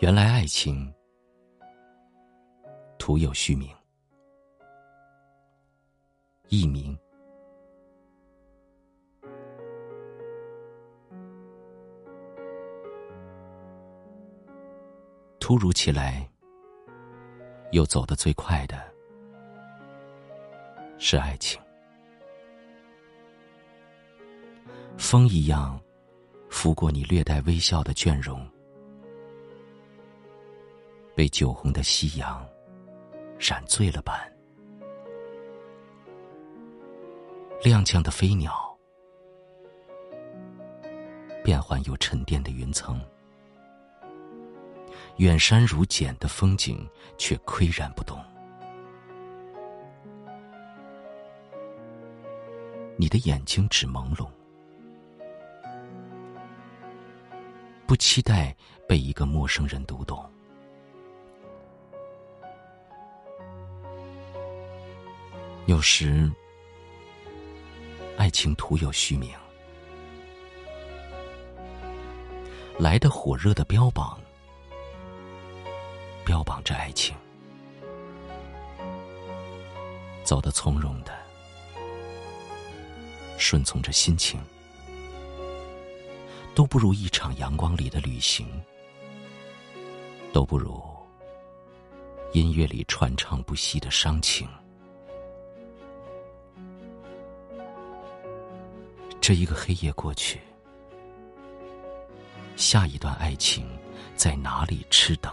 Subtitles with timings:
[0.00, 0.90] 原来爱情
[2.98, 3.68] 徒有虚名，
[6.48, 6.98] 佚名。
[15.38, 16.26] 突如其来
[17.72, 18.82] 又走得最快的
[20.96, 21.60] 是爱情，
[24.96, 25.78] 风一样
[26.48, 28.50] 拂过你略带微笑的倦容。
[31.14, 32.46] 被酒红的夕阳
[33.38, 34.14] 染醉了般，
[37.62, 38.54] 踉跄的飞鸟，
[41.44, 43.00] 变幻又沉淀的云层，
[45.16, 46.88] 远山如剪的风景
[47.18, 48.18] 却岿然不动。
[52.96, 54.26] 你的眼睛只朦胧，
[57.86, 58.54] 不期待
[58.86, 60.24] 被一个陌生人读懂。
[65.70, 66.28] 有时，
[68.16, 69.30] 爱情徒有虚名，
[72.76, 74.20] 来的火热的标榜，
[76.24, 77.14] 标榜着爱情；
[80.24, 81.16] 走的从容的，
[83.38, 84.40] 顺从着心情，
[86.52, 88.44] 都不如一场阳光里的旅行，
[90.32, 90.82] 都不如
[92.32, 94.48] 音乐里传唱不息的伤情。
[99.20, 100.40] 这一个黑夜过去，
[102.56, 103.66] 下一段爱情
[104.16, 105.32] 在哪里痴等？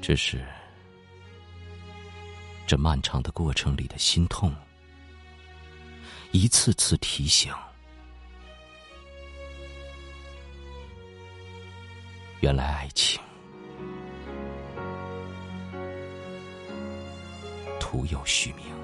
[0.00, 0.44] 只是
[2.66, 4.52] 这漫长的过程里的心痛，
[6.32, 7.52] 一次次提醒：
[12.40, 13.23] 原来爱情。
[17.94, 18.83] 徒有虚名。